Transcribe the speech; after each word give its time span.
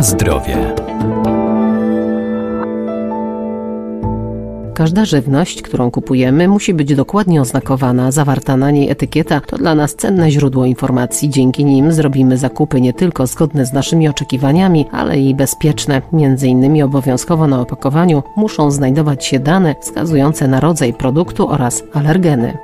Na 0.00 0.04
zdrowie. 0.04 0.74
Każda 4.74 5.04
żywność, 5.04 5.62
którą 5.62 5.90
kupujemy, 5.90 6.48
musi 6.48 6.74
być 6.74 6.94
dokładnie 6.94 7.40
oznakowana. 7.40 8.12
Zawarta 8.12 8.56
na 8.56 8.70
niej 8.70 8.90
etykieta 8.90 9.40
to 9.40 9.58
dla 9.58 9.74
nas 9.74 9.94
cenne 9.94 10.30
źródło 10.30 10.64
informacji. 10.64 11.30
Dzięki 11.30 11.64
nim 11.64 11.92
zrobimy 11.92 12.38
zakupy 12.38 12.80
nie 12.80 12.92
tylko 12.92 13.26
zgodne 13.26 13.66
z 13.66 13.72
naszymi 13.72 14.08
oczekiwaniami, 14.08 14.86
ale 14.92 15.18
i 15.18 15.34
bezpieczne. 15.34 16.02
Między 16.12 16.48
innymi 16.48 16.82
obowiązkowo 16.82 17.46
na 17.46 17.60
opakowaniu 17.60 18.22
muszą 18.36 18.70
znajdować 18.70 19.24
się 19.24 19.38
dane 19.38 19.74
wskazujące 19.80 20.48
na 20.48 20.60
rodzaj 20.60 20.94
produktu 20.94 21.48
oraz 21.48 21.82
alergeny. 21.94 22.58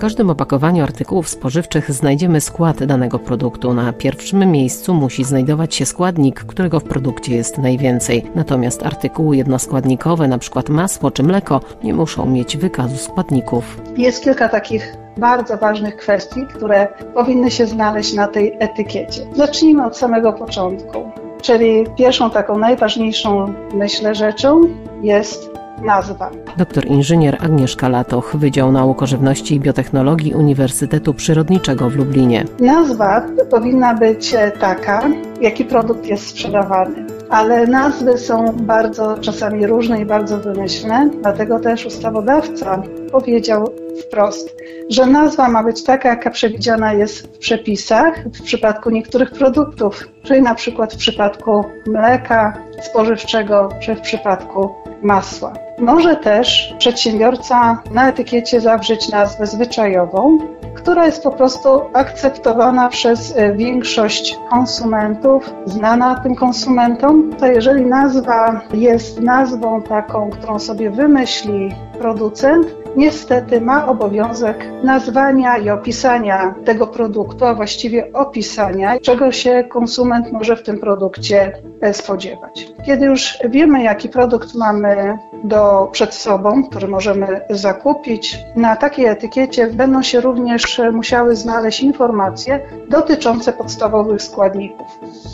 Każdym 0.00 0.30
opakowaniu 0.30 0.82
artykułów 0.82 1.28
spożywczych 1.28 1.90
znajdziemy 1.90 2.40
skład 2.40 2.84
danego 2.84 3.18
produktu. 3.18 3.74
Na 3.74 3.92
pierwszym 3.92 4.52
miejscu 4.52 4.94
musi 4.94 5.24
znajdować 5.24 5.74
się 5.74 5.86
składnik, 5.86 6.44
którego 6.44 6.80
w 6.80 6.84
produkcie 6.84 7.36
jest 7.36 7.58
najwięcej. 7.58 8.26
Natomiast 8.34 8.86
artykuły 8.86 9.36
jednoskładnikowe, 9.36 10.24
np. 10.24 10.62
masło 10.68 11.10
czy 11.10 11.22
mleko, 11.22 11.60
nie 11.84 11.94
muszą 11.94 12.26
mieć 12.26 12.56
wykazu 12.56 12.96
składników. 12.96 13.80
Jest 13.96 14.24
kilka 14.24 14.48
takich 14.48 14.96
bardzo 15.16 15.56
ważnych 15.56 15.96
kwestii, 15.96 16.40
które 16.54 16.88
powinny 17.14 17.50
się 17.50 17.66
znaleźć 17.66 18.14
na 18.14 18.28
tej 18.28 18.56
etykiecie. 18.58 19.26
Zacznijmy 19.34 19.86
od 19.86 19.96
samego 19.96 20.32
początku. 20.32 21.10
Czyli 21.42 21.86
pierwszą 21.96 22.30
taką 22.30 22.58
najważniejszą, 22.58 23.54
myślę, 23.74 24.14
rzeczą 24.14 24.60
jest 25.02 25.59
nazwa. 25.84 26.30
Doktor 26.56 26.86
inżynier 26.86 27.36
Agnieszka 27.40 27.88
Latoch, 27.88 28.36
Wydział 28.36 28.72
Nauk 28.72 29.02
o 29.02 29.06
Żywności 29.06 29.54
i 29.54 29.60
Biotechnologii 29.60 30.34
Uniwersytetu 30.34 31.14
Przyrodniczego 31.14 31.90
w 31.90 31.96
Lublinie. 31.96 32.44
Nazwa 32.60 33.26
powinna 33.50 33.94
być 33.94 34.34
e, 34.34 34.50
taka, 34.50 35.08
jaki 35.40 35.64
produkt 35.64 36.06
jest 36.06 36.26
sprzedawany. 36.26 37.06
Ale 37.30 37.66
nazwy 37.66 38.18
są 38.18 38.44
bardzo 38.56 39.18
czasami 39.18 39.66
różne 39.66 40.00
i 40.00 40.06
bardzo 40.06 40.38
wymyślne, 40.38 41.10
dlatego 41.22 41.60
też 41.60 41.86
ustawodawca 41.86 42.82
powiedział 43.12 43.64
wprost, 44.06 44.56
że 44.90 45.06
nazwa 45.06 45.48
ma 45.48 45.64
być 45.64 45.84
taka, 45.84 46.08
jaka 46.08 46.30
przewidziana 46.30 46.92
jest 46.92 47.26
w 47.26 47.38
przepisach 47.38 48.24
w 48.24 48.42
przypadku 48.42 48.90
niektórych 48.90 49.30
produktów, 49.30 50.08
czyli 50.22 50.42
na 50.42 50.54
przykład 50.54 50.94
w 50.94 50.96
przypadku 50.96 51.64
mleka 51.86 52.52
spożywczego 52.82 53.68
czy 53.80 53.94
w 53.94 54.00
przypadku 54.00 54.74
masła. 55.02 55.69
Może 55.80 56.16
też 56.16 56.74
przedsiębiorca 56.78 57.82
na 57.94 58.08
etykiecie 58.08 58.60
zawrzeć 58.60 59.08
nazwę 59.08 59.46
zwyczajową, 59.46 60.38
która 60.74 61.06
jest 61.06 61.22
po 61.22 61.30
prostu 61.30 61.68
akceptowana 61.92 62.88
przez 62.88 63.36
e, 63.36 63.52
większość 63.52 64.38
konsumentów, 64.50 65.54
znana 65.64 66.20
tym 66.20 66.34
konsumentom. 66.34 67.32
To 67.38 67.46
jeżeli 67.46 67.86
nazwa 67.86 68.60
jest 68.72 69.20
nazwą 69.20 69.82
taką, 69.82 70.30
którą 70.30 70.58
sobie 70.58 70.90
wymyśli 70.90 71.74
producent, 71.98 72.66
niestety 72.96 73.60
ma 73.60 73.86
obowiązek 73.88 74.68
nazwania 74.84 75.58
i 75.58 75.70
opisania 75.70 76.54
tego 76.64 76.86
produktu, 76.86 77.44
a 77.44 77.54
właściwie 77.54 78.12
opisania, 78.12 79.00
czego 79.00 79.32
się 79.32 79.64
konsument 79.68 80.32
może 80.32 80.56
w 80.56 80.62
tym 80.62 80.80
produkcie 80.80 81.52
e, 81.80 81.94
spodziewać. 81.94 82.66
Kiedy 82.86 83.06
już 83.06 83.38
wiemy, 83.50 83.82
jaki 83.82 84.08
produkt 84.08 84.54
mamy 84.54 85.18
do, 85.44 85.88
przed 85.92 86.14
sobą, 86.14 86.64
który 86.64 86.88
możemy 86.88 87.40
zakupić, 87.50 88.38
na 88.56 88.76
takiej 88.76 89.06
etykiecie 89.06 89.66
będą 89.66 90.02
się 90.02 90.20
również 90.20 90.80
musiały 90.92 91.36
znaleźć 91.36 91.80
informacje 91.80 92.60
dotyczące 92.88 93.52
podstawowych 93.52 94.22
składników. 94.22 94.86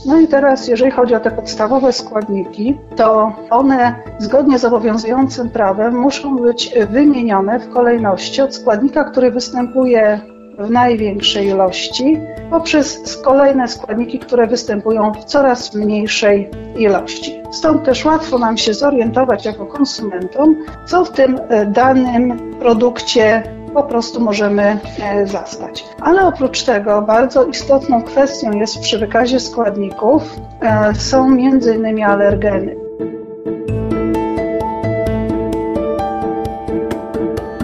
No 0.07 0.21
i 0.21 0.29
teraz, 0.29 0.69
jeżeli 0.69 0.91
chodzi 0.91 1.15
o 1.15 1.21
te 1.21 1.31
podstawowe 1.31 1.93
składniki, 1.93 2.79
to 2.97 3.33
one 3.51 3.95
zgodnie 4.19 4.59
z 4.59 4.65
obowiązującym 4.65 5.51
prawem 5.51 5.99
muszą 5.99 6.37
być 6.37 6.75
wymienione 6.91 7.61
w 7.61 7.69
kolejności 7.69 8.43
od 8.43 8.55
składnika, 8.55 9.05
który 9.05 9.31
występuje 9.31 10.21
w 10.59 10.71
największej 10.71 11.47
ilości, 11.47 12.21
poprzez 12.51 13.17
kolejne 13.25 13.69
składniki, 13.69 14.19
które 14.19 14.47
występują 14.47 15.13
w 15.13 15.25
coraz 15.25 15.75
mniejszej 15.75 16.51
ilości. 16.77 17.43
Stąd 17.53 17.85
też 17.85 18.05
łatwo 18.05 18.39
nam 18.39 18.57
się 18.57 18.75
zorientować 18.75 19.45
jako 19.45 19.67
konsumentom, 19.67 20.57
co 20.87 21.05
w 21.05 21.11
tym 21.11 21.41
e, 21.49 21.67
danym 21.67 22.55
produkcie 22.61 23.43
po 23.75 23.83
prostu 23.83 24.21
możemy 24.21 24.79
e, 25.03 25.27
zastać. 25.27 25.85
Ale 26.01 26.27
oprócz 26.27 26.63
tego 26.63 27.03
bardzo 27.03 27.45
istotną 27.45 28.03
kwestią 28.03 28.53
jest 28.53 28.81
przy 28.81 28.99
wykazie 28.99 29.41
składników 29.41 30.23
e, 30.61 30.95
są 30.95 31.27
m.in. 31.27 32.05
alergeny. 32.05 32.77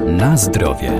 Na 0.07 0.37
zdrowie. 0.37 0.91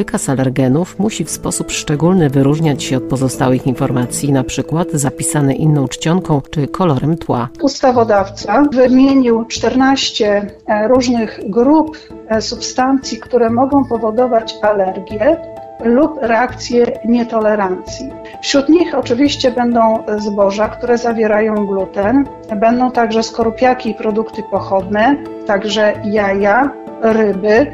Wykaz 0.00 0.28
alergenów 0.28 0.98
musi 0.98 1.24
w 1.24 1.30
sposób 1.30 1.70
szczególny 1.70 2.30
wyróżniać 2.30 2.82
się 2.82 2.96
od 2.96 3.02
pozostałych 3.02 3.66
informacji, 3.66 4.30
np. 4.30 4.84
zapisane 4.92 5.54
inną 5.54 5.88
czcionką 5.88 6.40
czy 6.50 6.68
kolorem 6.68 7.18
tła. 7.18 7.48
Ustawodawca 7.62 8.64
wymienił 8.72 9.44
14 9.44 10.46
e, 10.66 10.88
różnych 10.88 11.40
grup 11.50 11.96
e, 12.28 12.42
substancji, 12.42 13.18
które 13.18 13.50
mogą 13.50 13.84
powodować 13.84 14.54
alergię 14.62 15.36
lub 15.84 16.18
reakcje 16.22 17.00
nietolerancji. 17.04 18.10
Wśród 18.42 18.68
nich 18.68 18.94
oczywiście 18.94 19.50
będą 19.50 20.04
zboża, 20.18 20.68
które 20.68 20.98
zawierają 20.98 21.66
gluten, 21.66 22.24
będą 22.56 22.90
także 22.90 23.22
skorupiaki 23.22 23.90
i 23.90 23.94
produkty 23.94 24.42
pochodne, 24.50 25.16
także 25.46 25.92
jaja, 26.04 26.70
ryby, 27.02 27.72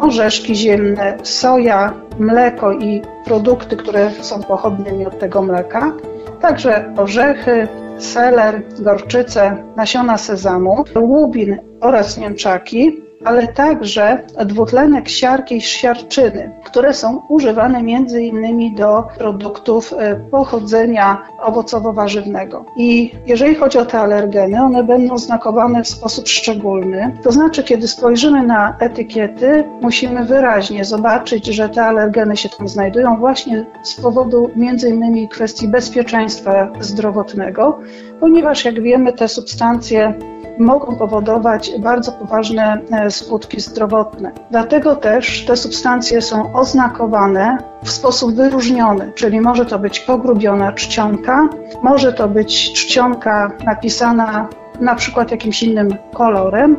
orzeszki 0.00 0.54
ziemne, 0.54 1.18
soja, 1.22 1.92
mleko 2.18 2.72
i 2.72 3.02
produkty, 3.24 3.76
które 3.76 4.10
są 4.20 4.42
pochodnymi 4.42 5.06
od 5.06 5.18
tego 5.18 5.42
mleka, 5.42 5.92
także 6.40 6.94
orzechy, 6.96 7.68
seler, 7.98 8.62
gorczyce, 8.78 9.56
nasiona 9.76 10.18
sezamu, 10.18 10.84
łubin 10.96 11.58
oraz 11.80 12.18
niemczaki, 12.18 13.07
ale 13.24 13.48
także 13.48 14.22
dwutlenek 14.44 15.08
siarki 15.08 15.56
i 15.56 15.60
siarczyny, 15.60 16.50
które 16.64 16.94
są 16.94 17.22
używane 17.28 17.82
między 17.82 18.22
innymi 18.22 18.74
do 18.74 19.04
produktów 19.18 19.92
e, 19.92 20.16
pochodzenia 20.16 21.22
owocowo-warzywnego. 21.42 22.64
I 22.76 23.12
jeżeli 23.26 23.54
chodzi 23.54 23.78
o 23.78 23.86
te 23.86 23.98
alergeny, 23.98 24.62
one 24.62 24.84
będą 24.84 25.18
znakowane 25.18 25.84
w 25.84 25.88
sposób 25.88 26.28
szczególny. 26.28 27.18
To 27.22 27.32
znaczy, 27.32 27.64
kiedy 27.64 27.88
spojrzymy 27.88 28.46
na 28.46 28.76
etykiety, 28.80 29.64
musimy 29.80 30.24
wyraźnie 30.24 30.84
zobaczyć, 30.84 31.46
że 31.46 31.68
te 31.68 31.84
alergeny 31.84 32.36
się 32.36 32.48
tam 32.48 32.68
znajdują 32.68 33.16
właśnie 33.16 33.64
z 33.82 34.00
powodu 34.00 34.50
między 34.56 34.88
innymi 34.90 35.28
kwestii 35.28 35.68
bezpieczeństwa 35.68 36.68
zdrowotnego, 36.80 37.78
ponieważ 38.20 38.64
jak 38.64 38.82
wiemy, 38.82 39.12
te 39.12 39.28
substancje 39.28 40.14
mogą 40.58 40.96
powodować 40.96 41.72
bardzo 41.78 42.12
poważne 42.12 42.80
e, 42.90 43.10
skutki 43.10 43.60
zdrowotne. 43.60 44.32
Dlatego 44.50 44.96
też 44.96 45.44
te 45.46 45.56
substancje 45.56 46.22
są 46.22 46.52
oznakowane 46.52 47.58
w 47.84 47.90
sposób 47.90 48.34
wyróżniony, 48.34 49.12
czyli 49.14 49.40
może 49.40 49.66
to 49.66 49.78
być 49.78 50.00
pogrubiona 50.00 50.72
czcionka, 50.72 51.48
może 51.82 52.12
to 52.12 52.28
być 52.28 52.72
czcionka 52.72 53.52
napisana 53.64 54.48
na 54.80 54.94
przykład 54.94 55.30
jakimś 55.30 55.62
innym 55.62 55.88
kolorem, 56.14 56.76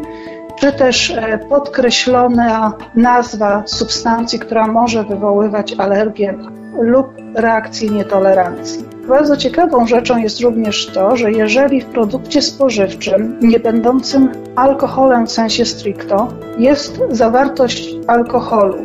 czy 0.59 0.71
też 0.71 1.11
e, 1.11 1.37
podkreślona 1.37 2.73
nazwa 2.95 3.63
substancji, 3.65 4.39
która 4.39 4.67
może 4.67 5.03
wywoływać 5.03 5.73
alergię 5.77 6.37
lub 6.81 7.07
reakcję 7.35 7.89
nietolerancji. 7.89 8.98
Bardzo 9.09 9.37
ciekawą 9.37 9.87
rzeczą 9.87 10.17
jest 10.17 10.39
również 10.39 10.87
to, 10.87 11.15
że 11.15 11.31
jeżeli 11.31 11.81
w 11.81 11.85
produkcie 11.85 12.41
spożywczym 12.41 13.39
nie 13.41 13.59
będącym 13.59 14.31
alkoholem 14.55 15.27
w 15.27 15.31
sensie 15.31 15.65
stricto 15.65 16.27
jest 16.57 17.01
zawartość 17.09 17.95
alkoholu 18.07 18.75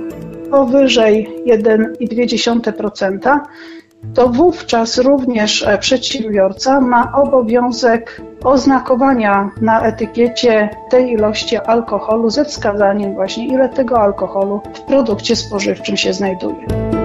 powyżej 0.50 1.28
1,2%, 1.46 3.38
to 4.14 4.28
wówczas 4.28 4.98
również 4.98 5.62
e, 5.62 5.78
przedsiębiorca 5.78 6.80
ma 6.80 7.12
obowiązek 7.12 8.20
oznakowania 8.44 9.50
na 9.60 9.82
etykiecie 9.82 10.68
tej 10.90 11.12
ilości 11.12 11.56
alkoholu 11.56 12.30
ze 12.30 12.44
wskazaniem 12.44 13.14
właśnie 13.14 13.48
ile 13.48 13.68
tego 13.68 14.00
alkoholu 14.00 14.60
w 14.74 14.80
produkcie 14.80 15.36
spożywczym 15.36 15.96
się 15.96 16.12
znajduje. 16.12 17.03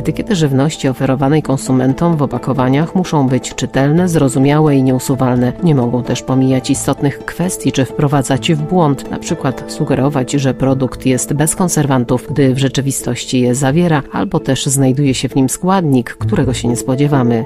Etykiety 0.00 0.36
żywności 0.36 0.88
oferowanej 0.88 1.42
konsumentom 1.42 2.16
w 2.16 2.22
opakowaniach 2.22 2.94
muszą 2.94 3.28
być 3.28 3.54
czytelne, 3.54 4.08
zrozumiałe 4.08 4.76
i 4.76 4.82
nieusuwalne. 4.82 5.52
Nie 5.62 5.74
mogą 5.74 6.02
też 6.02 6.22
pomijać 6.22 6.70
istotnych 6.70 7.18
kwestii 7.18 7.72
czy 7.72 7.84
wprowadzać 7.84 8.52
w 8.52 8.62
błąd, 8.62 9.04
przykład 9.20 9.64
sugerować, 9.72 10.32
że 10.32 10.54
produkt 10.54 11.06
jest 11.06 11.32
bez 11.32 11.56
konserwantów, 11.56 12.26
gdy 12.30 12.54
w 12.54 12.58
rzeczywistości 12.58 13.40
je 13.40 13.54
zawiera, 13.54 14.02
albo 14.12 14.40
też 14.40 14.66
znajduje 14.66 15.14
się 15.14 15.28
w 15.28 15.34
nim 15.34 15.48
składnik, 15.48 16.14
którego 16.14 16.54
się 16.54 16.68
nie 16.68 16.76
spodziewamy. 16.76 17.44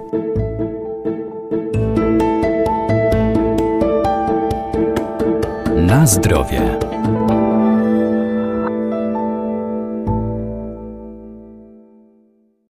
Na 5.77 6.07
zdrowie. 6.07 6.84